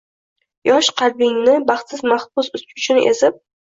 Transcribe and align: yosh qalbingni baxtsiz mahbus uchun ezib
yosh 0.69 0.89
qalbingni 1.03 1.55
baxtsiz 1.71 2.05
mahbus 2.17 2.53
uchun 2.67 3.09
ezib 3.09 3.43